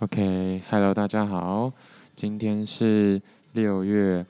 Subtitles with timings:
[0.00, 1.72] OK，Hello，大家好，
[2.14, 3.20] 今天是
[3.54, 4.24] 六月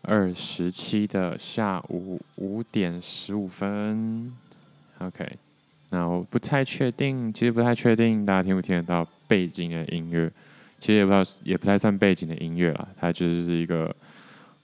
[0.00, 4.28] 二十七的下午五点十五分。
[4.98, 5.38] OK，
[5.90, 10.28] 那我不太确定，其实不太确定大家听不听得到背景的音乐，
[10.80, 13.94] 其实也不知道，也不太算背景的音乐啦，它就是一个，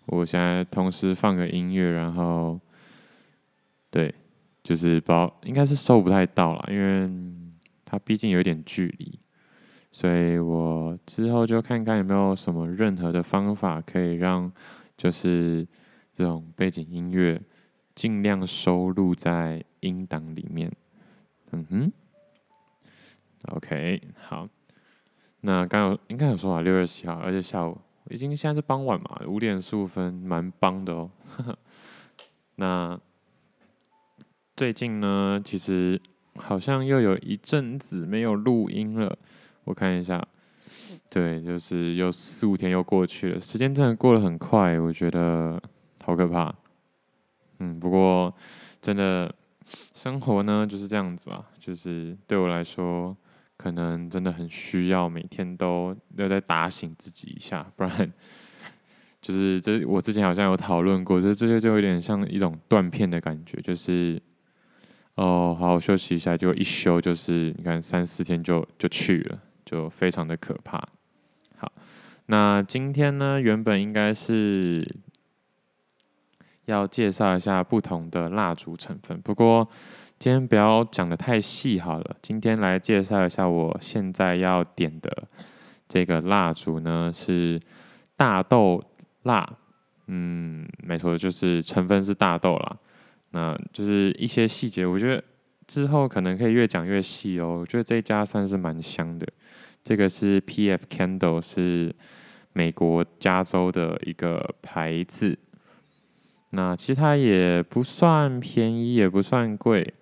[0.07, 2.59] 我现在同时放个音乐，然后，
[3.93, 4.13] 对，
[4.65, 7.09] 就是不知道，应该是收不太到了，因为
[7.85, 9.17] 它毕竟有点距离。
[9.91, 14.53] 所以我之后就看看有没有什么任何的方法可以让，
[14.97, 15.67] 就是
[16.15, 17.41] 这种背景音乐
[17.95, 20.71] 尽量收录在音档里面。
[21.51, 21.93] 嗯哼
[23.55, 24.49] ，OK，好。
[25.41, 27.79] 那刚有应该有说啊，六月七号，而且下午
[28.11, 31.11] 已经现在是傍晚嘛，五点十五分，蛮棒的哦。
[32.57, 33.01] 那
[34.55, 36.01] 最近呢，其实
[36.35, 39.17] 好像又有一阵子没有录音了。
[39.69, 40.27] 我看一下，
[41.11, 45.61] 对，就是又四五天又过去了，时间真的过得很快，我觉得
[46.03, 46.55] 好可怕。
[47.59, 48.35] 嗯，不过
[48.81, 49.31] 真的
[49.93, 53.15] 生活呢就是这样子吧，就是对我来说，
[53.59, 58.11] 可能真的很需要每天都要再打醒自己一下，不然
[59.21, 64.19] 就是这我之前好像有讨论过，就是这就就有点像一种断片的感觉，就是。
[65.21, 69.39] 哦，好好休息一下，就一休就是你看三四天就就去了。
[69.69, 70.83] 就非常的可怕。
[71.59, 71.71] 好，
[72.25, 74.97] 那今天呢，原本应该是
[76.65, 79.69] 要介绍一下不同的蜡烛成分，不过
[80.19, 82.17] 今天不要讲的太细好了。
[82.23, 85.29] 今天来介绍一下我现在要点的
[85.87, 87.61] 这个蜡烛呢，是
[88.17, 88.83] 大豆
[89.25, 89.47] 蜡。
[90.07, 92.79] 嗯，没错，就是成分是大豆啦。
[93.33, 95.23] 那就是一些细节，我觉得。
[95.69, 99.29] 之后可能可以越讲越细哦，我觉得这一家算是蛮香的。
[99.89, 101.97] 这个是 PF Candle，是
[102.53, 105.39] 美国加州的一个牌子。
[106.51, 109.95] 那其实它也不算便宜，也不算贵。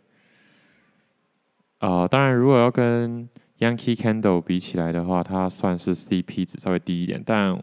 [1.79, 3.29] 啊、呃，当然如果要跟
[3.61, 7.23] Yankee Candle 比起来的话，它算是 CP 值稍微低一点。
[7.25, 7.57] 但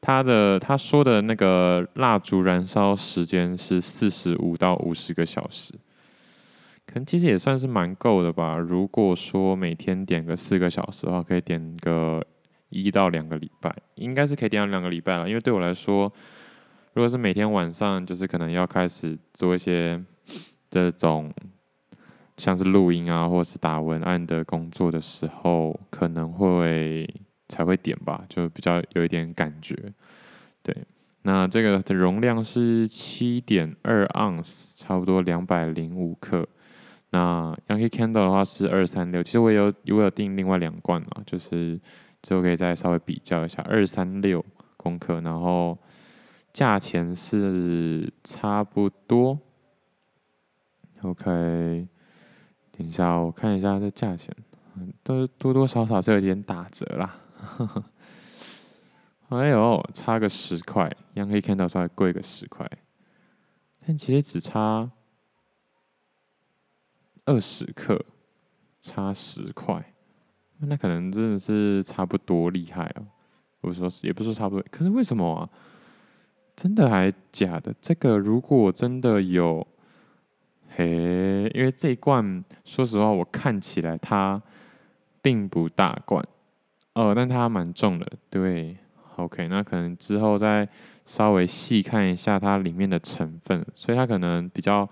[0.00, 5.74] 它的他说的那个蜡烛燃烧时间是四十五到五十个小时。
[6.86, 8.56] 可能其实也算是蛮够的吧。
[8.56, 12.24] 如果说每天点个四个小时的话，可以点个
[12.68, 15.28] 一到两个礼拜，应该是可以点到两个礼拜了。
[15.28, 16.12] 因为对我来说，
[16.94, 20.02] 如果是每天晚上，就是可能要开始做一些
[20.68, 21.32] 这种
[22.36, 27.08] 像是录音啊，或者是打文案的工作的时候，可能会
[27.48, 29.76] 才会点吧，就比较有一点感觉。
[30.62, 30.76] 对，
[31.22, 36.48] 那这个的容量是七点二盎司，差不多两百零五克。
[37.12, 41.80] 那 Yankee Candle 的话是二三六，其实我有我有订另外两罐嘛，就是
[42.22, 44.44] 之后可以再稍微比较一下二三六
[44.76, 45.76] 公克，然后
[46.52, 49.36] 价钱是差不多。
[51.02, 51.88] OK，
[52.70, 54.32] 等一下我看一下这价钱，
[55.02, 57.16] 都多多少少是有点打折啦。
[59.30, 62.70] 哎呦，差个十块，Yankee Candle 稍微贵个十块，
[63.84, 64.90] 但其实只差。
[67.30, 68.04] 二十克
[68.80, 69.94] 差十块，
[70.58, 73.06] 那可能真的是差不多厉害哦。
[73.60, 75.48] 我说也不是差不多，可是为什么啊？
[76.56, 77.72] 真的还假的？
[77.80, 79.64] 这个如果真的有，
[80.70, 84.42] 嘿，因为这一罐，说实话，我看起来它
[85.22, 86.26] 并不大罐
[86.94, 88.06] 哦，但它蛮重的。
[88.28, 88.76] 对
[89.14, 90.68] ，OK，那可能之后再
[91.06, 94.88] 稍微细看一下它里面的成分，所以它可能比较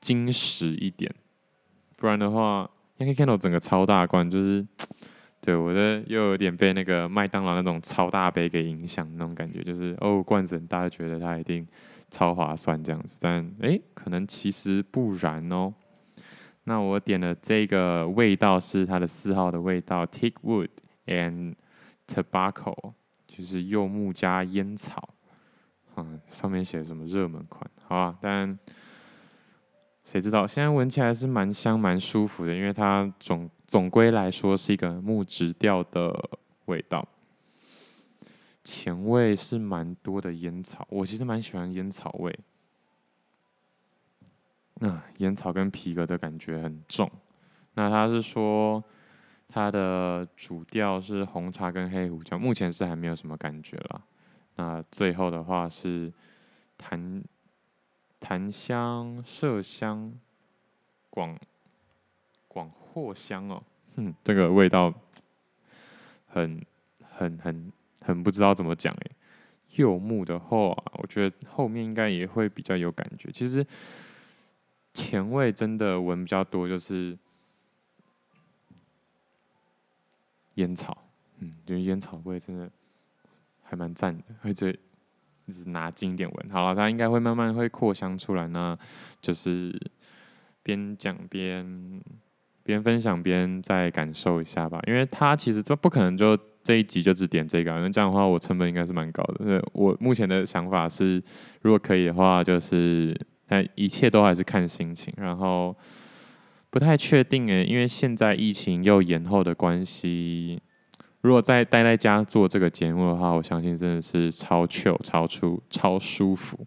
[0.00, 1.14] 精实一点。
[2.02, 2.68] 不然的话
[2.98, 4.66] ，Yankee Candle 整个超大罐，就是
[5.40, 11.64] 对我的又有点被那个麦当劳那种超大杯给影响那种感觉，就是哦，罐子很大，觉得它一定
[12.10, 13.20] 超划算这样子。
[13.22, 15.72] 但哎，可能其实不然哦。
[16.64, 20.70] 那我点的这个味道是它的四号的味道，Teak Wood
[21.06, 21.54] and
[22.08, 22.94] Tobacco，
[23.28, 25.10] 就是柚木加烟草。
[25.94, 27.70] 嗯，上面写什么热门款？
[27.86, 28.58] 好啊，但。
[30.12, 30.46] 谁知道？
[30.46, 36.14] 现在闻起来是蛮香、蛮舒服的，因为它总总归来说是一个木质调的
[36.66, 37.08] 味道，
[38.62, 42.38] 前味是蛮多的烟草，我其实蛮喜欢烟草味。
[44.74, 47.10] 那烟草跟皮革的感觉很重。
[47.72, 48.84] 那他是说
[49.48, 54.02] 它的主调是红茶跟黑胡椒，目前是还没有什么感觉啦。
[54.56, 56.12] 那最后的话是
[56.76, 57.24] 谈。
[58.22, 60.14] 檀香、麝香、
[61.10, 61.36] 广
[62.46, 63.60] 广藿香哦，
[63.96, 64.94] 哼，这个味道
[66.28, 66.64] 很
[67.00, 69.10] 很很很不知道怎么讲诶。
[69.74, 70.56] 柚木的话，
[70.98, 73.30] 我觉得后面应该也会比较有感觉。
[73.32, 73.66] 其实
[74.92, 77.18] 前味真的闻比较多，就是
[80.54, 80.96] 烟草，
[81.38, 82.70] 嗯，就是烟草味真的
[83.62, 84.78] 还蛮赞的，会这
[85.66, 86.50] 拿近一点闻。
[86.50, 88.76] 好了，它应该会慢慢会扩香出来呢，
[89.20, 89.72] 就是
[90.62, 92.00] 边讲边
[92.62, 96.38] 边分享边再感受一下吧，因为它其实这不可能就。
[96.64, 99.44] 这一集就只点这个，那这样的话我成本应该是蛮高的。
[99.44, 101.20] 所以我目前的想法是，
[101.60, 103.12] 如果可以的话，就是
[103.48, 105.12] 但一切都还是看心情。
[105.16, 105.76] 然后
[106.70, 110.62] 不太确定诶，因为现在疫情又延后的关系，
[111.22, 116.66] 如果再待在家做这个节目的话，我相信真的是超 chill、超出、超舒服。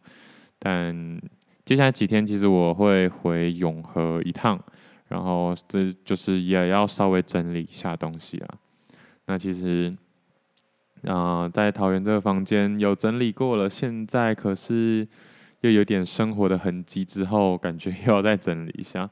[0.57, 1.21] 但
[1.65, 4.59] 接下来几天，其实我会回永和一趟，
[5.09, 8.57] 然后这就是也要稍微整理一下东西啊。
[9.25, 9.93] 那其实，
[11.03, 15.05] 啊、在桃园这个房间有整理过了，现在可是
[15.61, 19.09] 又有点生活的痕迹，之后感觉又要再整理一下。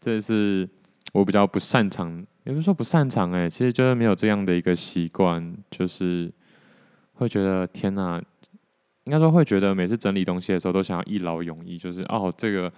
[0.00, 0.68] 这是
[1.12, 6.32] 我比较不擅长，也不是说不擅长哎，其实就是没有这样的一个习惯，就是
[7.14, 8.22] 会觉得天哪，
[9.04, 12.72] 应该说会觉得每次整理东西的时候都想要一劳永逸，就是哦，这个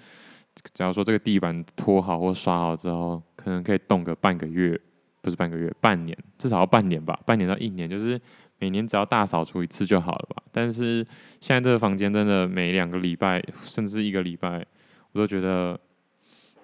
[0.72, 4.80] 假如说这个地板拖好或刷好之后，可能可以动个半个月。
[5.22, 8.18] 不是半个月，半年，至少要半年吧，半年到一年，就是
[8.58, 10.42] 每年只要大扫除一次就好了吧。
[10.50, 11.06] 但是
[11.42, 14.64] 现在这个房间真的每两个礼拜，甚至一个礼拜，
[15.12, 15.78] 我都觉得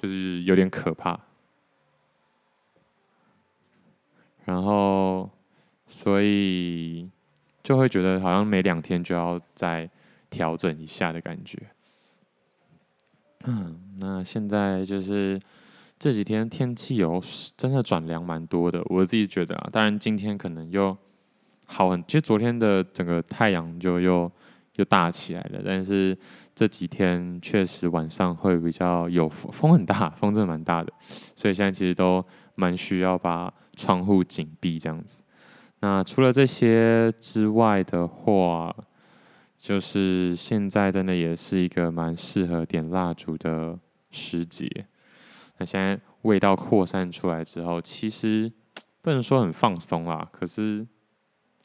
[0.01, 1.21] 就是有点可怕。
[4.47, 5.31] 然后，
[5.87, 7.07] 所以
[7.63, 9.87] 就会觉得好像每两天就要再
[10.31, 11.59] 调整一下的感觉。
[13.45, 15.39] 嗯，那现在就是。
[15.99, 17.19] 这几天天气有
[17.57, 20.95] 真的转凉蛮多的，我自己觉得啊，当然今天可能又
[21.65, 24.31] 好很，其实昨天的整个太阳就又
[24.75, 26.15] 又大起来了，但是
[26.55, 30.93] 这几天确实晚上会比较有风，风很大，风真的蛮大的，
[31.35, 32.23] 所以现在其实都
[32.57, 35.23] 蛮需要把窗户紧闭这样子。
[35.81, 38.75] 那除了这些之外的话，
[39.57, 43.79] 就是现在真的也是一个蛮适合点蜡烛的
[44.11, 44.69] 时节。
[45.59, 48.51] 那现在味道扩散出来之后，其实
[49.03, 50.87] 不能说很放松啦，可是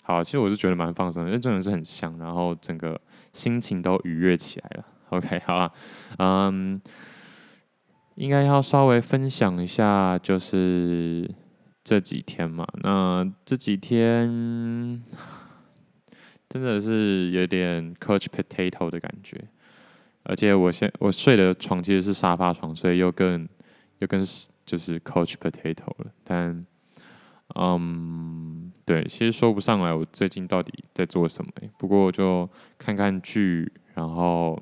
[0.02, 3.00] 好，其实我是觉得蛮放松的，因为真的是很香，然后整个
[3.34, 4.86] 心情都愉悦起来了。
[5.10, 5.72] OK，好了，
[6.20, 6.82] 嗯，
[8.16, 11.30] 应该要稍微分享一下，就是
[11.84, 15.04] 这几天嘛，那这几天
[16.50, 19.44] 真的是有点 couch potato 的感觉，
[20.24, 23.48] 而且我现我睡的床其实是沙发床，所以又更。
[24.02, 24.20] 又跟
[24.66, 26.66] 就是 couch potato 了，但
[27.54, 31.52] 嗯，对，其实说不上来我最近到底在做什么。
[31.78, 32.50] 不过就
[32.80, 34.60] 看看剧，然后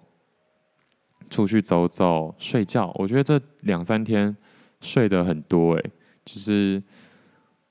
[1.30, 2.92] 出去走走，睡觉。
[2.96, 4.36] 我觉得这两三天
[4.82, 5.84] 睡得很多，哎，
[6.26, 6.84] 就是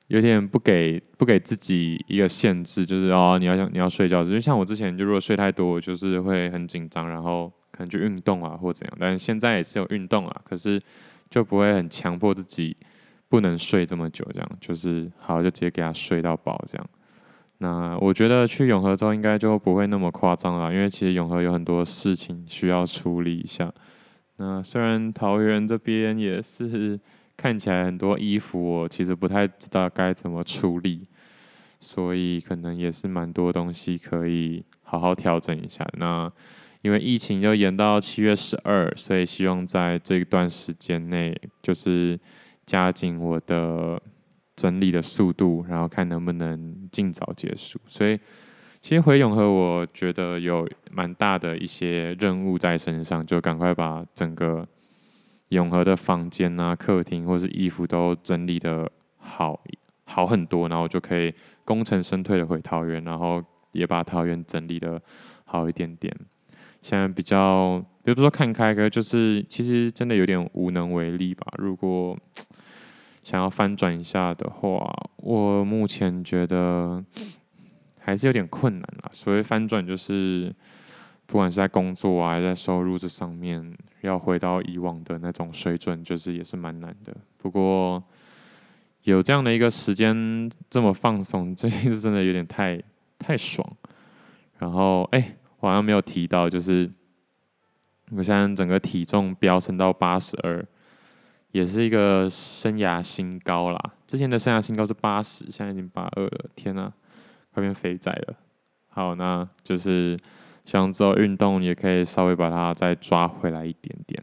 [0.09, 8.97] 有点不给不给自己一个限制，就是哦，你要想你要睡觉，就像我之前就如果睡太多，我就是会很紧张，然后可能去运动啊或怎样。
[9.01, 10.79] 但是现在也是有运动啊，可是。
[11.31, 12.75] 就不会很强迫自己
[13.29, 16.87] 不能睡这么久，这样就是好就直接给他睡到饱这样。
[17.59, 23.71] 那我觉得去永和之后应该就不会那么夸张了，因为其实永和有很多事情需要处理一下。
[24.39, 26.99] 那虽然桃园这边也是
[27.39, 31.09] 看起来很多衣服，我其实不太知道该怎么处理，
[31.81, 35.89] 所以可能也是蛮多东西可以好好调整一下。
[35.97, 36.31] 那。
[36.81, 42.17] 因为疫情就延到七月十二，所以希望在这段时间内，就是
[42.65, 44.01] 加紧我的
[44.55, 47.81] 整理的速度，然后看能不能尽早结束。
[47.89, 48.17] 所以，
[48.81, 54.67] 其实回永和，我觉得有蛮大的一些任务在身上，就赶快把整个
[55.49, 59.61] 永和的房间啊、客厅或是衣服都整理的好
[60.05, 65.01] 好很多，然后就可以功成身退的回桃园，然后也把桃园整理的
[65.45, 66.15] 好一点点。
[66.81, 71.45] 现在比较，比如说看开，可就是其实真的有点无能为力吧。
[71.59, 72.17] 如果
[73.23, 77.05] 想要翻转一下的话，我目前觉得
[77.99, 79.11] 还是有点困难啦。
[79.13, 80.55] 所谓翻转，就是
[81.29, 87.15] 不管是在工作啊，还是在收入这上面，要回到以往的那种水准，就是也是蛮难的。
[87.37, 88.03] 不过
[89.03, 92.83] 有这样的一个时间这么放松，最近是真的有点太
[93.19, 93.77] 太爽。
[94.59, 96.91] 然后，哎、我好像没有提到，就是
[98.11, 100.65] 我现在整个体重飙升到八十二，
[101.53, 103.79] 也是一个生涯新高啦。
[104.07, 106.91] 之前的生涯新高是八十，现在已经八二了，天呐，
[107.53, 108.35] 快变肥仔了。
[108.89, 110.19] 好，那就是
[110.69, 114.23] 希望之后运动也可以稍微把它再抓回来一点点，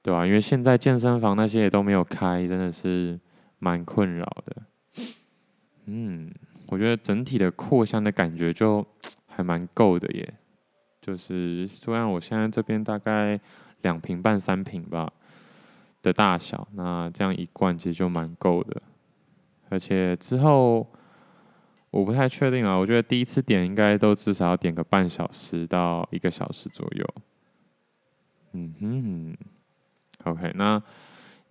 [0.00, 0.24] 对吧？
[0.24, 3.18] 因为现在健身房那些也都没有开，真的是
[3.58, 4.56] 蛮困扰的。
[5.86, 6.30] 嗯，
[6.68, 8.86] 我觉得整体的扩香的感觉就
[9.26, 10.34] 还蛮够的耶。
[11.00, 13.40] 就是虽然我现在这边大概
[13.82, 15.12] 两瓶半三瓶吧
[16.00, 18.80] 的大小，那这样一罐其实就蛮够的。
[19.68, 20.86] 而且之后
[21.90, 27.14] 我不太确定啊，我觉得第一次点应该都至少要点个半小时到一个小时左右。
[28.52, 29.36] 嗯哼
[30.24, 30.82] ，OK，那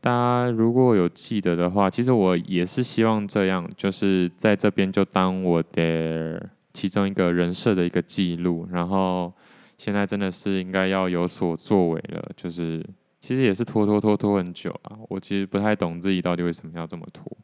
[0.01, 6.49] 大家如果有记得的话，其实我也是希望这样，就是在这边就当我的。
[6.73, 9.33] 其中一个人设的一个记录，然后
[9.79, 12.85] 现在真的是应该要有所作为了，就是
[13.19, 14.95] 其实也是拖拖拖拖很久啊。
[15.09, 17.35] 我其实不太懂自己到底为什么要这么拖。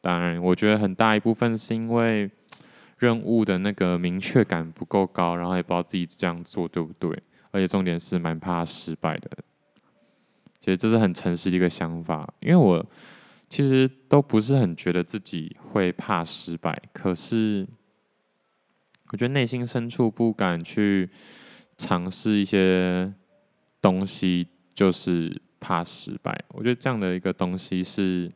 [0.00, 2.30] 当然，我觉得很大一部分是因为
[2.98, 7.10] 任务的那个明确感不够高，然后也不知道自己这样做对不对，
[7.50, 9.30] 而且重点是蛮怕失败的。
[10.60, 12.84] 其实这是很诚实的一个想法，因为我
[13.48, 17.66] 其实都不是很觉得自己会怕失败，可是。
[19.12, 21.10] 我觉得内心深处不敢去
[21.76, 23.12] 尝试一些
[23.82, 26.44] 东西，就是怕失败。
[26.50, 28.30] 我觉得这样的一个东西是，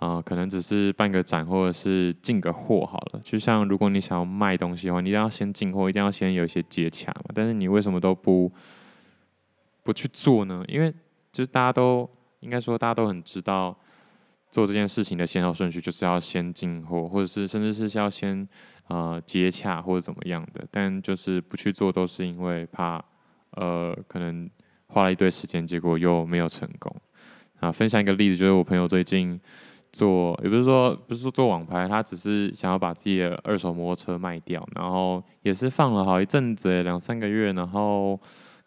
[0.00, 3.20] 啊、可能只是办个展或者是进个货好了。
[3.22, 7.26] 就像如果你想要卖东西的话，你一定要先进货，一定要先有一些接洽嘛。
[7.34, 8.50] 但是你为什么都不
[9.84, 10.64] 不去做呢？
[10.66, 10.90] 因为
[11.30, 13.76] 就是大家都应该说，大家都很知道
[14.50, 18.48] 做这件事情的先后顺序，就是要先进货，或者是甚至是要先。
[18.92, 23.00] 呃，接洽或者怎么样的，但就是不去做，都是因为怕，
[23.52, 24.50] 呃，可能
[24.88, 26.92] 花了一堆时间，结果又没有成功。
[27.60, 29.40] 啊，分享一个例子，就是我朋友最近
[29.92, 38.18] 做，也不是说不是说做网拍，他只是想要把自己的二手摩托车卖掉，然后也是放了好一阵子，两三个月，然后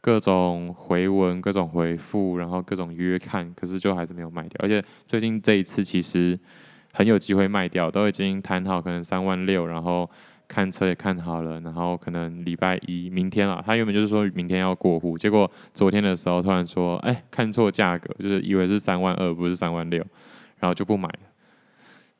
[0.01, 4.59] 各种回文、各种回复，然后各种约看，可是就还是没有卖掉。
[4.59, 6.39] 而且最近这一次其实。
[6.95, 10.07] 很有机会卖掉，都已经谈好，可能三万六，然后
[10.47, 20.05] 看车也看好了，然后可能礼拜一明天了，他原本就是说明天要过户，结果昨天的时候突然说，哎，看错价格，就是以为是三万二，不是三万六，
[20.63, 21.19] 然后就不买了。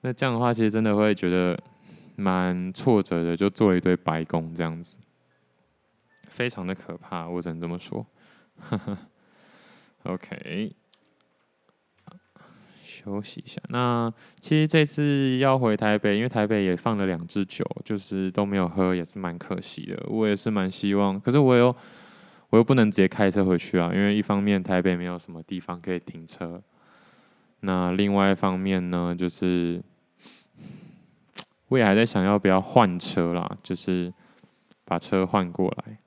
[0.02, 1.58] 那这样的话，其实真的会觉得
[2.18, 4.98] 蛮挫折的，就做了一堆白工这样子，
[6.28, 8.06] 非常的可怕，我只能这么说。
[10.04, 10.76] OK。
[12.84, 13.62] 休息一下。
[13.70, 20.04] 那其实这次要回台北，因为台北也放了两支酒，就是都没有喝，也是蛮可惜的。
[20.10, 21.74] 我也是蛮希望，可是我又
[22.50, 26.62] 我又不能直接开车回去啊，因为一方面台北没有什么地方可以停车，
[27.66, 29.82] 那另外一方面呢，就是
[31.70, 34.14] 我也还在想要不要换车啦，就是
[34.84, 35.98] 把车换过来，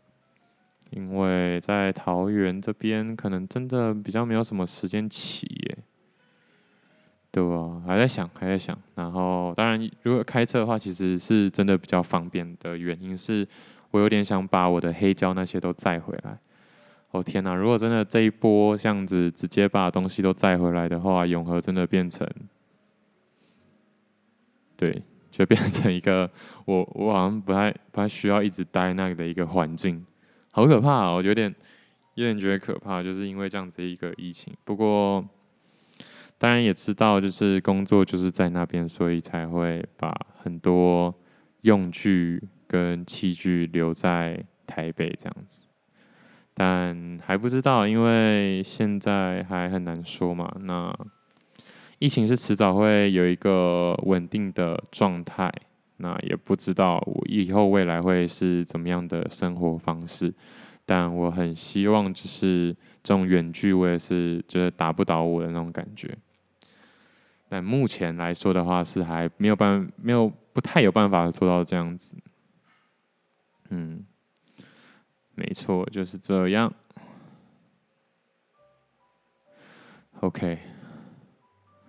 [0.90, 5.78] 因为在桃园这边可能真的比较没有什么时间骑耶。
[7.30, 8.78] 对啊，还在想，还在想。
[8.94, 13.46] 然后，当然，如果开车的话，其实是真的比较方便的原因是，
[13.90, 16.38] 我有点想把我的黑胶那些都载回来。
[17.10, 17.54] 哦天哪！
[17.54, 22.28] 如果真的这一波这样子直接把东西都载回来的话，永和真的变成，
[24.76, 26.30] 对，就变成一个
[26.64, 30.04] 我我好像不太不太需要一直待那个的一个环境，
[30.52, 31.12] 好可怕啊！
[31.12, 31.54] 我有点
[32.14, 34.54] 有点觉得可怕，就是因为这样子一个疫情。
[34.64, 35.25] 不过。
[36.38, 41.14] 当然也知道，就是工作就是在那边，所以才会把很多
[41.62, 45.66] 用具跟器具留在台北这样子。
[46.58, 50.50] 但还不知道，因为现在还很难说嘛。
[50.62, 50.90] 那
[51.98, 55.52] 疫情是迟早会有一个稳定的状态，
[55.98, 60.32] 那也不知道我以后未来会是怎么样的生活方式。
[60.86, 66.16] 但我很希望，就是这种远距，我也是觉得打不倒我的那种感觉。
[67.50, 72.16] 但目前来说的话，是还没有办，没有不太有办法做到这样子。
[73.68, 74.04] 嗯，
[75.36, 76.72] 没错，就是这样。
[80.20, 80.58] OK，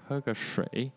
[0.08, 0.92] 喝个水。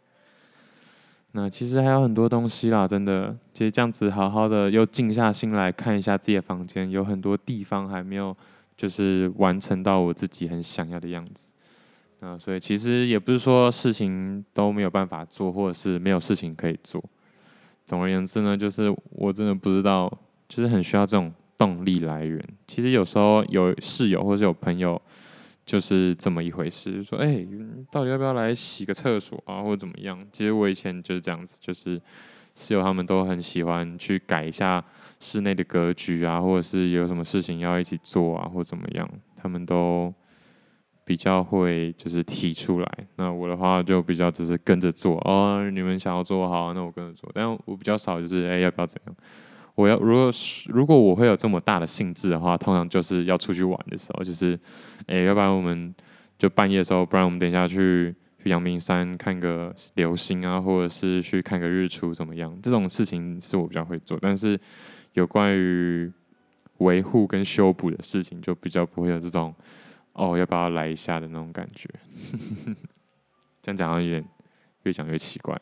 [1.32, 3.36] 那其实还有很多东西啦，真的。
[3.52, 8.36] 其实这样子好好的又静下心来看一下自己的房间，有很多地方还没有，
[8.76, 11.52] 就是完成到我自己很想要的样子。
[12.18, 17.02] 啊，所以其实也不是说事情都没有办法做，或者是没有事情可以做。
[17.86, 20.12] 总而言之呢，就是我真的不知道，
[20.48, 22.42] 就是很需要这种动力来源。
[22.66, 24.98] 其实有时候有室友或者有朋友，
[25.66, 26.94] 就是这么一回事。
[26.94, 27.46] 就说，哎、
[27.92, 30.18] 到底要不要来洗个厕所啊，或者怎么样？
[30.32, 32.00] 其实我以前就是这样子，就是
[32.54, 34.82] 室友他们都很喜欢去改一下
[35.18, 40.10] 室内的格局啊，或者是有什么事情要一起做啊，或怎么样，他们都
[41.04, 43.06] 比较会就是提出来。
[43.16, 47.30] 那我的话就比较只是跟着做哦，你们想要做好，那我跟着做。
[47.34, 49.14] 但我比较少就是哎、要不要怎样？
[49.80, 50.30] 我要如果
[50.66, 54.58] 如果我会有这么大的兴致的话，通常就是要出去玩的时候，就是，
[55.06, 55.94] 哎、要不然我们
[56.38, 62.56] 就半夜的时候，不然我们等一下去去阳明山看个流星啊，或者是去看个日出怎么样？
[62.62, 64.58] 这种事情是我比较会做，但是
[65.14, 66.12] 有关于
[66.78, 69.54] 维护跟修补的事情，就比较不会有这种
[70.12, 71.88] 哦，要不要来一下的那种感觉。
[73.62, 74.24] 这样讲好像有点
[74.82, 75.58] 越讲越奇怪。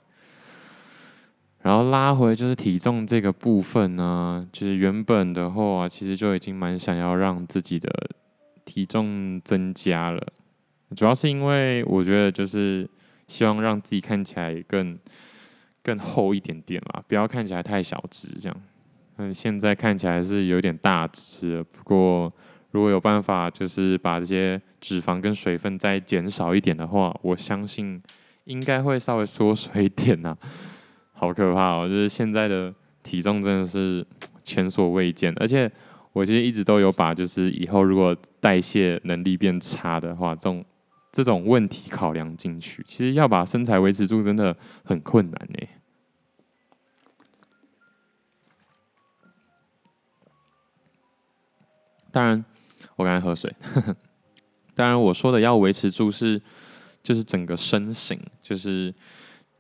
[1.63, 7.91] 然后拉回就是体重这个部分呢，就是原本的话，其实就已经蛮想要让自己的
[8.65, 10.25] 体重增加了，
[10.97, 12.89] 主要是因为我觉得就是
[13.27, 14.97] 希望让自己看起来更
[15.83, 18.57] 更厚一点点嘛，不要看起来太小只这样。
[19.17, 22.33] 嗯，现在看起来是有点大只，不过
[22.71, 28.01] 如果有办法就是把这些脂肪跟水分再减少一点的话，我相信
[28.45, 30.37] 应该会稍微缩水一点呐。
[31.21, 31.89] 好可怕哦！
[31.89, 32.73] 就是现在的
[33.03, 34.07] 体重真的是
[34.45, 35.69] 前所未见，而且
[36.13, 40.65] 我其实一直都有把，就是以后如果代谢能力变差的话，这种
[41.11, 42.85] 这种问题考量进去。
[42.87, 45.69] 其实要把身材维持住真的很困难呢。
[52.13, 52.45] 当然，
[52.95, 53.53] 我刚才喝水。
[54.73, 56.41] 当然，我说的要维持住是，
[57.03, 58.95] 就是整个身形，就是。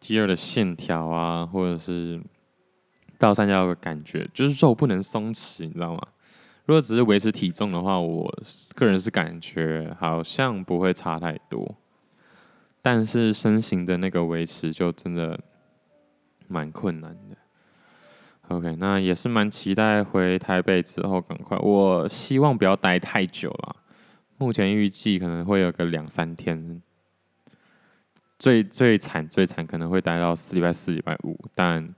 [0.00, 2.20] 肌肉的线条啊，或者是
[3.18, 6.00] 倒三角的感觉，就是肉不能松弛，你知道吗？
[6.66, 8.32] 如果只是维持体重的话，我
[8.74, 11.74] 个人是感觉好像不会差太多，
[12.82, 15.40] 但是身形的那个维持就真的
[16.46, 17.36] 蛮困难的。
[18.48, 23.76] OK，那也是蛮期待回台北之后赶快，我希望不要待太久了，
[24.36, 26.82] 目前预计可能会有个两三天。
[28.38, 31.92] 最最惨最惨可能会待到四礼拜四礼拜五，但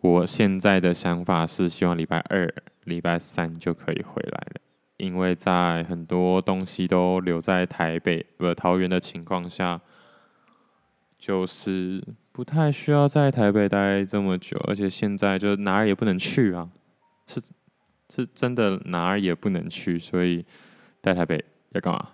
[0.00, 2.48] 我现在的想法是希望礼拜二
[2.84, 4.60] 礼拜三就可以回来了，
[4.98, 9.80] 因为在很多东西都留在台北不桃园的情况下，
[11.18, 16.70] 就是不太需要在台北待这么久，而且现在就哪儿也不能去啊，
[17.26, 17.42] 是
[18.10, 20.46] 是真的哪儿也不能去，所以
[21.02, 22.10] 在台北要干嘛？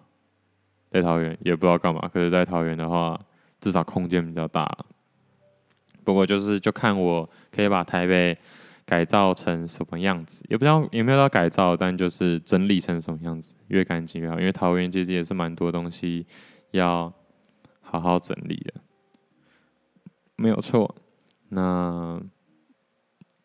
[0.91, 3.21] 在桃园也不知道干嘛，可是，在桃园的话。
[3.65, 4.71] 至少空间比较大，
[6.05, 8.37] 不过就是就看我可以把台北
[8.85, 14.39] 改造成什么样子，也不知道有没有要改造，但就是整理成什么样子，越干净越好。
[14.39, 16.27] 因为桃园其实也是蛮多东西
[16.73, 17.11] 要
[17.81, 18.75] 好好整理的，
[20.37, 20.95] 没有错。
[21.49, 22.21] 那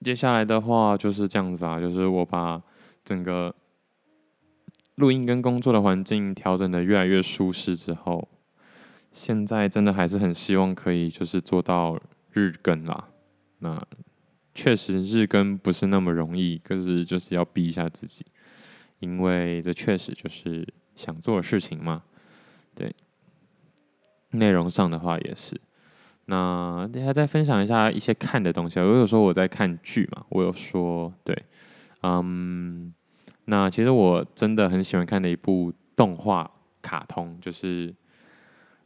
[0.02, 2.62] 接下来的话就是这样子啊，就是我把
[3.06, 3.56] 整个
[4.96, 8.28] 录音跟工作的环境调整的越来越舒适之后。
[9.12, 12.00] 现在真的还是很希望可以就是做到
[12.32, 13.10] 日更啦。
[13.60, 13.82] 那
[14.54, 18.26] 确实日更不是那么容易，可是就是要逼一下自己，
[19.00, 22.04] 因为这确实就是想做的事情嘛。
[22.76, 22.94] 对，
[24.32, 25.60] 内容上的话也是。
[26.26, 28.80] 那等下再分享一下一些看的东西。
[28.80, 31.36] 我有说我在看剧嘛，我有说对，
[32.04, 32.94] 嗯，
[33.46, 36.50] 那其实我真的很喜欢看的一部动画
[36.82, 37.94] 卡通就是。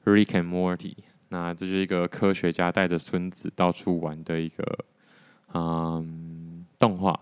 [0.06, 0.96] Rick and Morty，
[1.30, 4.86] 那这就是一个科学家带着孙子到处玩的一个
[5.54, 7.20] 嗯动画。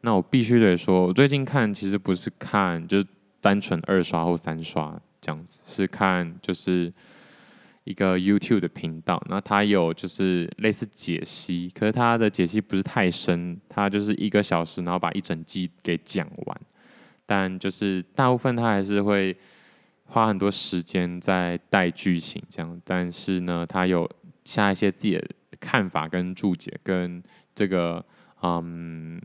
[0.00, 3.06] 那我必须得说，我最近看其实不是看就是
[3.40, 6.92] 单纯二刷或三刷这样子，是看就是
[7.84, 9.22] 一个 YouTube 的频道。
[9.28, 16.60] 那它有就是类似解析，可是它的解析不是太深，它就是一个小时，然后把一整季给讲完。
[17.26, 19.36] 但就是大部分它还是会。
[20.08, 24.08] 花很多时间在带剧情这样，但是呢，他有
[24.44, 27.22] 下一些自己的看法跟注解，跟
[27.54, 28.04] 这个
[28.40, 29.20] 嗯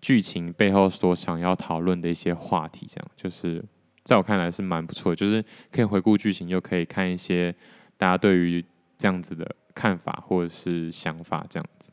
[0.00, 3.64] 剧情背后所想要讨论的一些话题，这样就是
[4.04, 7.54] 在我看来是蛮不错的，就是可以回顾剧情，又可以看一些
[7.96, 8.62] 大家对于
[8.98, 11.90] 这样子的看法或者是想法这样子，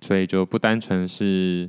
[0.00, 1.68] 所以就不单纯是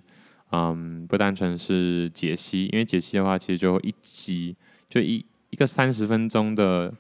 [0.52, 4.56] 嗯不单纯是解析，因为解析的话，其实就一集
[4.88, 5.26] 就一。
[5.50, 6.94] 一个三十分钟的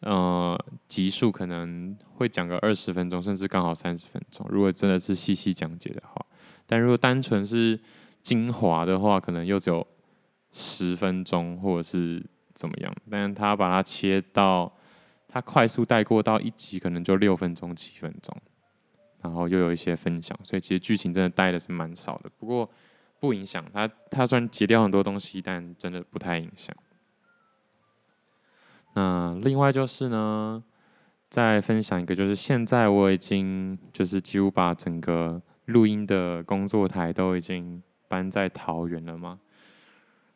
[0.00, 4.46] 呃集数可能会讲个二十分钟，甚至刚好三十分钟。
[4.50, 6.24] 如果真的是细细讲解的话，
[6.66, 7.78] 但如果单纯是
[8.22, 9.86] 精华的话，可能又只有
[10.50, 12.24] 十分钟或者是
[12.54, 14.72] 怎么样，但是他把它切到，
[15.28, 18.36] 他快速带过到一集可能就六分钟七分钟，
[19.20, 22.30] 然后又有一些分享，所以其实剧情真的带的是蛮少的。
[22.38, 22.68] 不过
[23.20, 26.74] 不影响他，他虽然截掉很多东西，但真的不太影响。
[28.94, 30.62] 那另外就是呢，
[31.30, 39.38] 再分享一个，就是现在我已经就是几乎把整个录音的工作台都已经搬在桃园了嘛。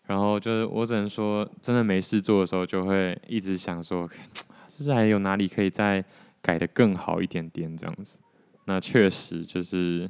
[0.06, 4.08] 然后就是我只能说，真的没事做的时候，就会一直想说，
[4.70, 6.04] 是不是还有哪里可以再
[6.40, 8.20] 改的更好一点点这样子。
[8.66, 10.08] 那确实就是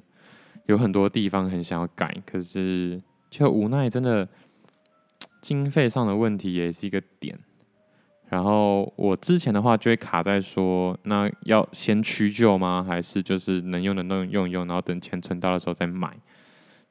[0.67, 4.29] 有很多地方很想要改，可是就无奈真的
[5.41, 7.39] 经费上的问题也是一个点。
[8.29, 12.85] 然后我之前的话就会卡在说，那要先屈就吗？
[12.87, 16.13] 还是就是能用的能用一用，然后等钱存到的时候再买？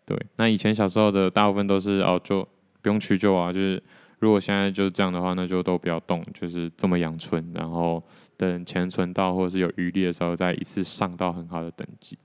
[0.06, 2.48] 对，那以前小时候的大部分都是哦，就
[2.82, 3.84] 不用屈就啊，就是
[4.20, 8.02] 如果现在就是这样的话，那就都不要动，就是这么养存，然后
[8.38, 12.18] 等钱存到或者是有余力的时候，再一次上到很好的等级。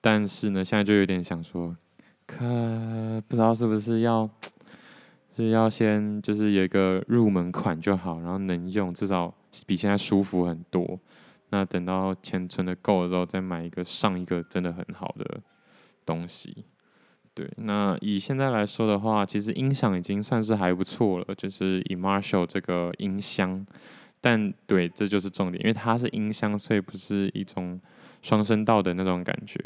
[0.00, 1.76] 但是呢，现在就有点想说，
[2.26, 2.38] 可
[3.28, 4.28] 不知道是不是要。
[5.36, 9.34] 是要先就是有一个入门款就好，然后能用，至少
[9.66, 11.00] 比现在舒服很多。
[11.50, 15.40] 那等到钱存的够了之后，再买一个上一个真的很好的
[16.06, 16.64] 东西。
[17.34, 23.66] 对，那以现在来说的话，其实音响已经算是还不错了，就是以 Marshall 这个音箱。
[24.20, 27.80] 但对，这就是重点，因为它是音箱，所以不是一种
[28.22, 29.58] 双声道的那种感觉。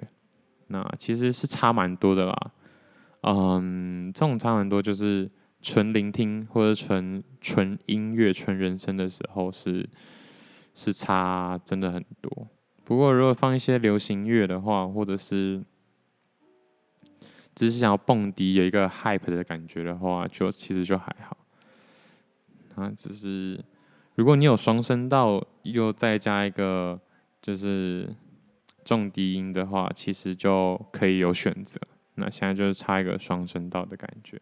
[0.68, 2.50] 那其实是差蛮多的啦。
[3.22, 5.30] 嗯，这种差蛮多就是。
[5.60, 9.88] 纯聆听或者纯纯音乐、纯人声的时候是
[10.74, 12.48] 是差真的很多。
[12.84, 15.62] 不过如果放一些流行乐的话，或者是
[17.54, 21.36] 只是想要蹦迪有一个 hype 的感觉的话，就其实就还好。
[22.76, 23.62] 啊，只是
[24.14, 26.98] 如果你有双声道，又再加一个
[27.42, 28.08] 就是
[28.84, 31.80] 重低音的话，其实就可以有选择。
[32.14, 34.40] 那现在就是差一个双声道的感觉。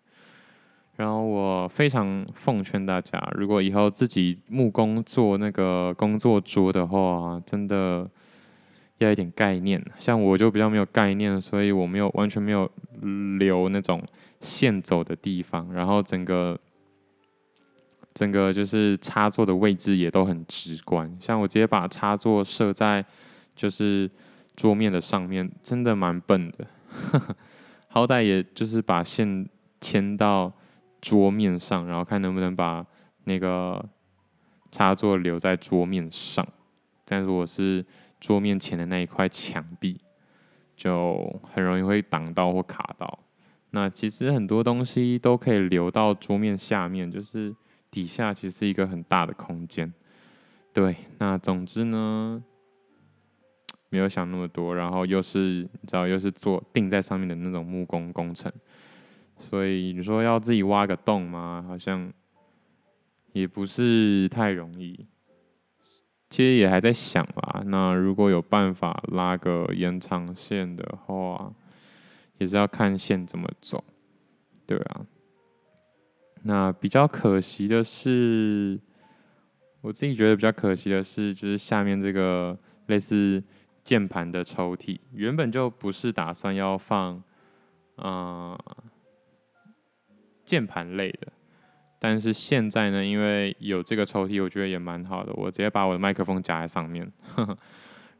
[0.96, 8.09] 然后我非常奉劝大家，如果以后自己木工做那个工作桌的话，真的
[8.96, 9.85] 要一点概念。
[9.98, 12.70] 像我就比较没有概念，所以我没有完全没有
[13.38, 14.02] 留那种
[14.40, 16.59] 线走的地方，然后整个
[18.14, 21.14] 整个就是插座的位置也都很直观。
[21.20, 23.04] 像我直接把插座设在
[23.54, 24.11] 就是
[24.56, 26.66] 桌面的上面，真的蛮笨的。
[27.88, 29.46] 好歹也就是把线
[29.78, 30.50] 牵到。
[31.06, 32.84] 桌面上，然后看能不能把
[33.26, 33.88] 那个
[34.72, 36.44] 插座留在桌面上。
[37.04, 37.86] 但如果是
[38.18, 40.00] 桌面前的那一块墙壁，
[40.74, 43.20] 就很容易会挡到或卡到。
[43.70, 47.54] 那其实很多东西都可以留到桌面下面，就是
[47.88, 49.92] 底下其实是一个很大的空间。
[50.72, 52.42] 对，那总之呢，
[53.90, 55.38] 没有想那么多，然后又是
[55.70, 58.50] 你知道，又是做钉在上面的那种木工工程。
[59.38, 61.64] 所以你说要自己挖个洞吗？
[61.68, 62.12] 好像
[63.33, 65.07] 也不是太容易。
[66.29, 67.62] 其实也还在想啦。
[67.66, 71.53] 那如果有办法拉个延长线的话，
[72.38, 73.85] 也是要看线怎么走。
[74.66, 75.07] 对啊。
[76.42, 78.81] 那比较可惜的是，
[79.83, 83.42] 我自己觉得比较可惜的是，就是下面这个类似
[83.85, 87.22] 键盘的抽屉，原本就不是打算要放，
[87.99, 88.59] 嗯。
[90.46, 91.26] 键盘类的，
[91.98, 95.32] 但是现在呢，因为有这个抽屉，我觉得也蛮好的。
[95.35, 97.04] 我直接把我的麦克风夹在上面，
[97.35, 97.59] 呵呵，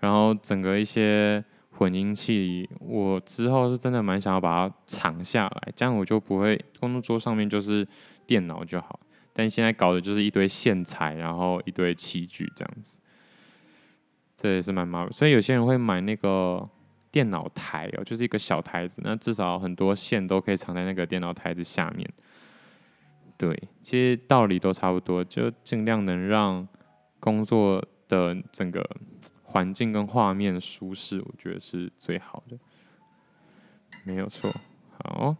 [0.01, 7.87] 然后整个一些混音器，我之后是真的蛮想要把它藏下来，这样我就不会工作桌上面就是
[8.27, 8.99] 电脑就好。
[9.33, 12.99] 但现在搞的就是一堆线材，然后一堆器具这样子，
[14.37, 15.13] 这也是蛮麻烦。
[15.13, 16.69] 所以有些人会买那个。
[17.17, 22.07] 电脑台哦，就是一个小台子，那至少很多线都可以藏在那个电脑台子下面。
[23.39, 26.69] 对，其实道理都差不多，就尽量能让
[27.19, 28.87] 工作的整个
[29.43, 32.59] 环境跟画面舒适，我觉得是最好的。
[34.05, 34.53] 没有错，
[35.03, 35.35] 好，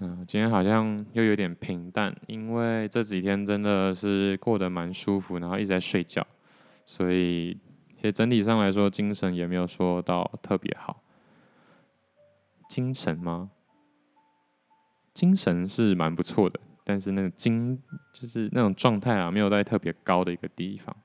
[0.00, 6.26] 嗯，今天好像又有点平淡，因为这几天真的是过得蛮舒服，然后一直在睡觉，
[6.84, 7.56] 所以。
[8.00, 11.02] 其实整体上来说，精神也没有说到特别好。
[12.66, 13.50] 精神吗？
[15.12, 17.78] 精神是蛮不错的，但是那个精
[18.14, 20.96] 就是那种状态啊，没有在特别高的一个地方。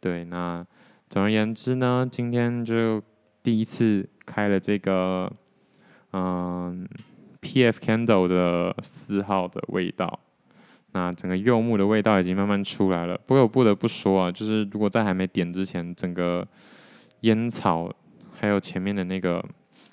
[0.00, 0.66] 对，那
[1.08, 3.02] 总而言之呢，今天就
[3.42, 5.32] 第一次开了这个
[6.12, 6.86] 嗯
[7.40, 7.80] ，P.F.
[7.80, 10.20] Candle 的四号的味道。
[10.92, 13.18] 那整个柚木的味道已经慢慢出来了。
[13.26, 16.46] 不过我不得不说啊，就是如果在还没点之前，整个
[17.20, 17.90] 烟草
[18.38, 19.44] 还有前面的那个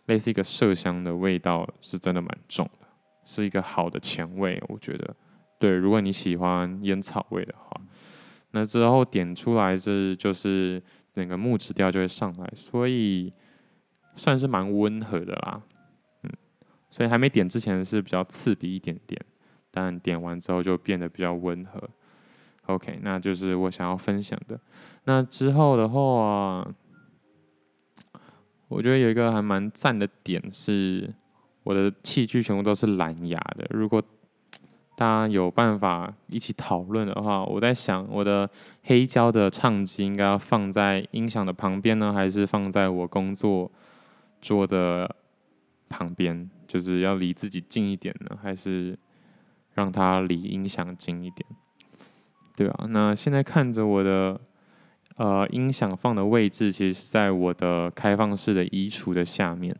[0.08, 2.88] 类似一个麝香的味道是真的蛮重的，
[3.24, 5.16] 是一个好的前味，我觉得。
[5.58, 7.82] 对，如果你喜欢烟草味的话，
[8.52, 10.82] 那之后点出来是就是
[11.14, 13.32] 整个木质调就会上来，所以
[14.16, 15.62] 算是蛮温和的啦。
[16.24, 16.32] 嗯，
[16.90, 19.22] 所以还没点之前是比较刺鼻一点点，
[19.72, 21.90] 但点完之后就变得比较温和。
[22.68, 24.60] OK，那就是我想要分享的。
[25.06, 26.68] 那之后的话，
[28.68, 31.12] 我觉得有一个还蛮赞的点是，
[31.64, 33.66] 我的器具全部都是蓝牙的。
[33.72, 34.00] 如果
[34.96, 38.48] 大家有办法一起讨论的话，我在想我的
[38.84, 43.72] 黑胶的唱机应该要放在音响的旁边呢，还是放在我工作
[44.42, 45.16] 桌的
[45.88, 46.48] 旁边？
[46.68, 48.96] 就是要离自己近一点呢，还是
[49.80, 51.48] 让它离音响近一点？
[52.58, 54.39] 对啊，那现在看着我的
[55.15, 59.74] 呃音响放的位置，其实是在我的开放式的衣橱的下面。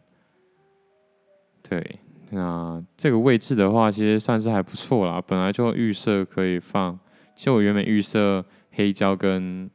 [1.62, 1.99] 对。
[2.31, 5.19] 那这个位置的话，其实算是还不错啦。
[5.25, 6.97] 本来就预设可以放，
[7.35, 9.67] 其实我原本预设黑胶跟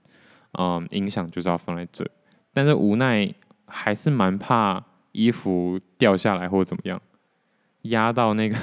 [0.52, 2.08] 嗯音响就是要放在这，
[2.52, 3.28] 但是无奈
[3.66, 7.02] 还是蛮怕衣服掉下来或怎么样，
[7.82, 8.56] 压到那个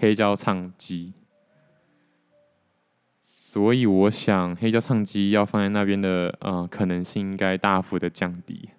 [0.00, 1.12] 黑胶唱机，
[3.26, 8.70] 所以我想黑胶唱机要放在那边的嗯可能性应该大幅的降低。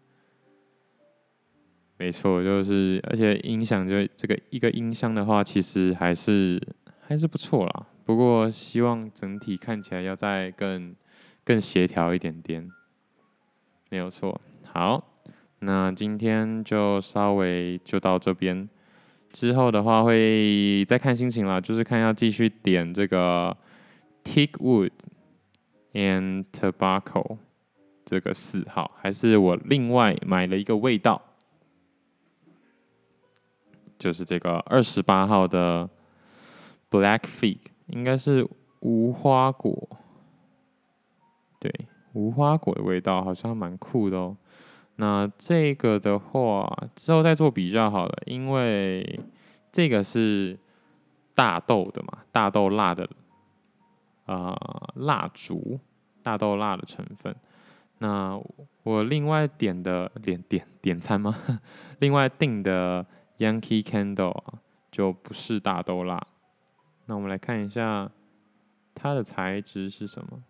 [1.97, 6.59] 没错，就是而且音响就这个一个音箱的话，其实还是
[6.99, 7.85] 还是不错啦。
[8.03, 10.95] 不过希望整体看起来要再更
[11.43, 12.67] 更协调一点点。
[13.91, 15.07] 没有错，好，
[15.59, 18.67] 那今天就稍微就到这边。
[19.31, 23.55] 之后的话会再看心情啦，就是看要继续点这个
[24.23, 24.91] Teakwood
[25.93, 27.37] and Tobacco
[28.05, 31.21] 这个四号，还是我另外买了一个味道。
[33.97, 35.87] 就是这个二十八号的
[36.89, 38.47] Black Fig，应该是
[38.79, 39.87] 无花果，
[41.59, 41.71] 对，
[42.13, 44.35] 无花果的味道好像蛮酷的哦。
[45.01, 49.19] 那这个的话之后再做比较好了，因为
[49.71, 50.55] 这个是
[51.33, 53.09] 大豆的嘛，大豆蜡的，
[54.27, 54.55] 呃，
[54.97, 55.79] 蜡烛，
[56.21, 57.35] 大豆蜡的成分。
[57.97, 58.39] 那
[58.83, 61.35] 我另外点的点点点餐吗？
[61.99, 63.03] 另外订的。
[63.41, 64.39] Yankee Candle
[64.91, 66.21] 就不是大豆蜡，
[67.07, 68.11] 那我们来看一下
[68.93, 70.43] 它的材质是什么？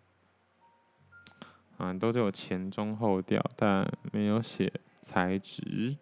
[1.82, 5.96] 啊，都是有前中后调，但没有写材质。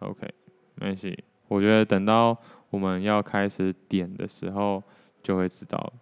[0.00, 0.32] OK，
[0.74, 2.36] 没关系，我觉得等到
[2.70, 4.82] 我们要开始点的时候
[5.22, 5.92] 就会知道了。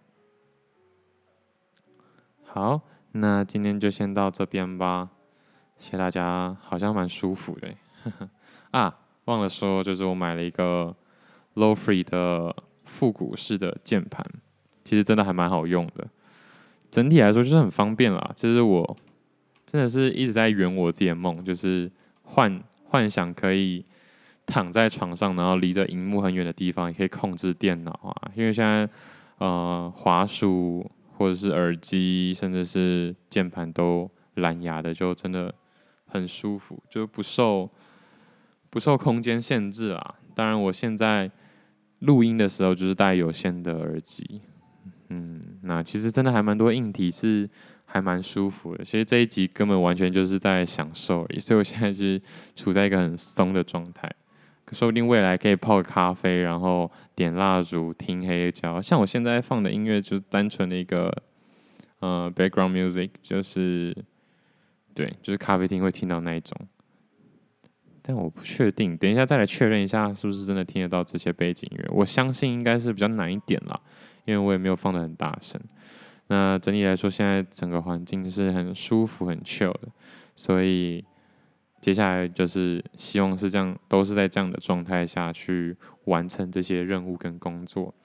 [2.43, 2.81] 好，
[3.13, 5.09] 那今天就先到这边吧，
[5.77, 7.73] 谢谢大家，好像蛮舒服的。
[8.71, 8.99] 啊。
[9.27, 10.95] 忘了说，就是我买了一个
[11.55, 14.25] Lo-Fi 的复古式的键盘，
[14.85, 16.07] 其实真的还蛮好用的。
[16.91, 18.31] 整体来说就是很方便啦。
[18.35, 18.97] 其实我
[19.65, 21.91] 真的是一直在圆我自己的梦，就是
[22.23, 23.83] 幻幻想可以
[24.45, 28.31] 躺在床上，然后离着荧幕很远的地方，也可以控制电脑啊。
[28.35, 28.89] 因为现在
[29.37, 35.53] 呃滑鼠或者是耳机，甚至是键盘都蓝牙的，就真的
[36.05, 37.69] 很舒服，就不受。
[38.69, 40.15] 不受空间限制啊！
[40.35, 41.31] 当然，我现在
[41.99, 44.41] 录音的时候就是戴有线的耳机。
[45.09, 47.49] 嗯，那其实真的还蛮多硬体是
[47.85, 48.83] 还蛮舒服的。
[48.83, 52.21] 其实这一集根本完全就是在享受而已，所以我现在是
[52.55, 54.11] 处在一个很松的状态。
[54.73, 58.81] 说不定未来可以泡咖啡，然后点蜡烛听黑胶。
[58.81, 61.09] 像我现在放的音乐就是单纯的一个
[61.99, 63.95] 呃 background music，就是
[64.93, 66.53] 对，就是咖啡厅会听到那一种。
[68.01, 71.89] 但我不确定，等一下再来确认一下，是不是真的听得到这些背景音乐？
[71.91, 73.79] 我相信应该是比较难一点啦，
[74.27, 75.59] 因为我也没有放得很大声。
[76.27, 79.87] 那整体来说，现在整个环境是很舒服、很 chill 的，
[80.35, 81.03] 所以
[81.79, 87.95] 接下来就是希望是这样，都是在这样的状态下去完成这些任务跟工作。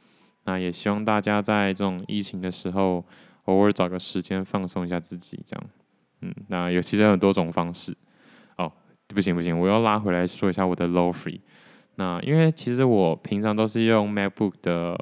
[0.45, 3.05] 那也希望大家在这种疫情的时候，
[3.47, 5.71] 偶尔找个时间放松一下自己，这样。
[6.21, 7.97] 嗯，那有其实很多种方式。
[8.57, 8.73] 哦
[9.09, 11.41] 不行不行，我要拉回来说一下我的 Lo-Fi。
[11.97, 14.99] 那因为其实我平常都是用 MacBook 的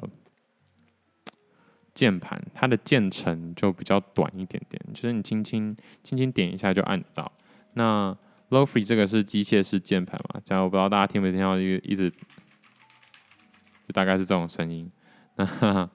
[2.01, 7.31] 键盘，它的键程就比较短一点点，就是你轻轻轻轻点一下就按到。
[7.73, 8.17] 那
[8.49, 12.17] Lo-Fi 这个是机械式键盘嘛，这样我不知道大家听没听到一一直，就
[13.93, 14.91] 大概是这种声音。
[15.37, 15.89] 那哈哈，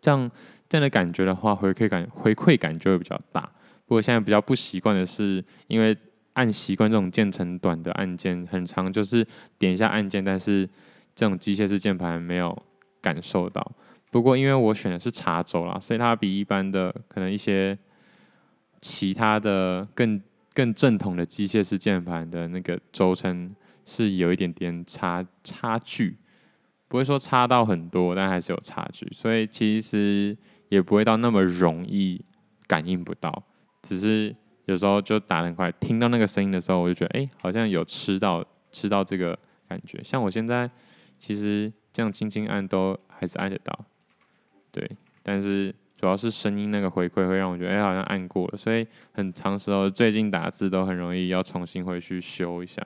[0.00, 0.28] 这样
[0.68, 3.42] 这样的感觉的话，回馈感回馈感就会比较大。
[3.86, 5.96] 不过现在比较不习惯的是，因为
[6.32, 9.24] 按习惯这种键程短的按键，很长，就是
[9.56, 10.68] 点一下按键，但是
[11.14, 12.60] 这种机械式键盘没有
[13.00, 13.72] 感受到。
[14.10, 17.78] 不过因为我选的是茶轴啦，所以它比一般的可能一些
[18.80, 20.20] 其他的更
[20.54, 26.16] 更正统的机械式键盘的那个轴承是有一点点差差距，
[26.88, 30.36] 不会说差到很多，但还是有差距，所以其实
[30.68, 32.24] 也不会到那么容易
[32.66, 33.42] 感应不到，
[33.82, 40.02] 只是有时候就打得很快，听到那个声音的时候，我就觉得哎、好像有吃到吃到这个感觉。
[40.02, 40.70] 像我现在
[41.18, 43.84] 其实这样轻轻按都还是按得到。
[44.70, 44.88] 对，
[45.22, 52.82] 但是主要是声音那个回馈会让我觉得，哎，好像按过了，所以很长时候最近打字都很容易要重新回去修一下。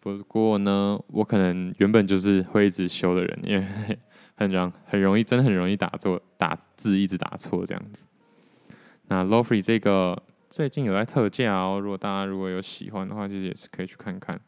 [0.00, 3.66] 不过呢，我可能原本就是会一直修的人，因为
[4.36, 8.06] 很容很容易，真的很容易打错，打字一直打错这样子。
[9.08, 14.40] 那 Lo-Fi 这个最近有在特价哦，如果大家如果有喜欢的话，其实也是可以去看看。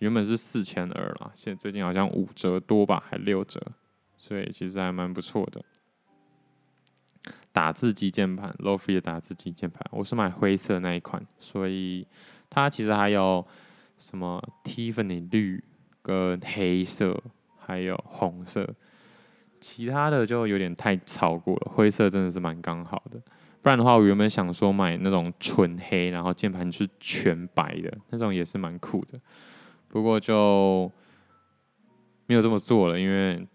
[0.00, 3.60] 原本是四千二啦，现在最近好像五折多吧，还六折。
[4.18, 5.62] 所以其实还蛮不错的，
[7.52, 12.06] 打字机键盘，Lo-Fi 的打字机键盘，我是买灰色那一款，所以
[12.48, 13.46] 它其实还有
[13.98, 15.62] 什么 Tiffany 绿
[16.02, 17.22] 跟黑色，
[17.58, 18.68] 还有红色，
[19.60, 23.20] 其他的就有点太超过了，灰色真的是蛮刚好的，
[23.60, 29.20] 不然的话我原本想说买那种纯黑，然后键盘是全白的那种也是蛮酷的，
[29.88, 30.90] 不过就
[32.26, 33.46] 没有这么做了，因为。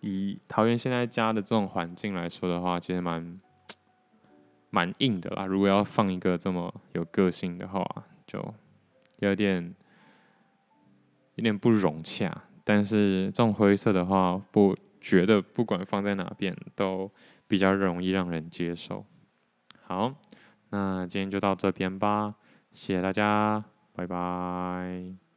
[0.00, 3.40] 以桃园现在家的这种环境来说的话，其实蛮
[4.70, 5.46] 蛮硬的啦。
[5.46, 7.84] 如果要放一个这么有个性的话，
[8.26, 8.54] 就
[9.18, 9.74] 有点
[11.34, 12.44] 有点不融洽。
[12.64, 17.10] 但是这种灰色的话，不觉得不管放在哪边都
[17.46, 19.04] 比较容易让人接受。
[19.82, 20.14] 好，
[20.70, 22.34] 那今天就到这边吧，
[22.72, 25.27] 谢谢大家，拜拜。